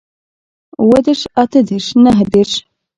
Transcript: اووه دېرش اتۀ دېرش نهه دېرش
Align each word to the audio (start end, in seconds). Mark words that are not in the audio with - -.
اووه 0.79 0.99
دېرش 1.05 1.21
اتۀ 1.41 1.59
دېرش 1.69 1.87
نهه 2.03 2.25
دېرش 2.33 2.51